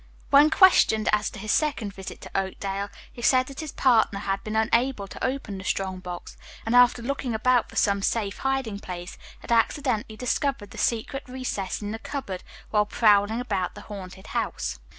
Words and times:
When 0.31 0.49
questioned 0.49 1.07
as 1.13 1.29
to 1.29 1.37
his 1.37 1.51
second 1.51 1.93
visit 1.93 2.21
to 2.21 2.31
Oakdale, 2.33 2.89
he 3.13 3.21
said 3.21 3.45
that 3.45 3.59
his 3.59 3.71
partner 3.71 4.17
had 4.17 4.43
been 4.43 4.55
unable 4.55 5.07
to 5.07 5.23
open 5.23 5.59
the 5.59 5.63
strong 5.63 5.99
box, 5.99 6.35
and 6.65 6.75
after 6.75 7.03
looking 7.03 7.35
about 7.35 7.69
for 7.69 7.75
some 7.75 8.01
safe 8.01 8.39
hiding 8.39 8.79
place, 8.79 9.19
had 9.41 9.51
accidentally 9.51 10.17
discovered 10.17 10.71
the 10.71 10.79
secret 10.79 11.21
recess 11.29 11.83
in 11.83 11.91
the 11.91 11.99
cupboard, 11.99 12.43
while 12.71 12.87
prowling 12.87 13.39
about 13.39 13.75
the 13.75 13.81
haunted 13.81 14.25
house. 14.33 14.79